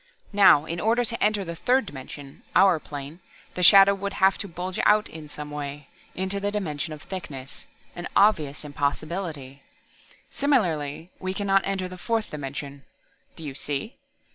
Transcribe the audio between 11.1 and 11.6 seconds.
we can